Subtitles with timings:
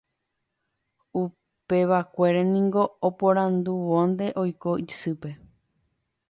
[1.21, 5.29] Upevakuére niko oporandúvonte oiko isýpe.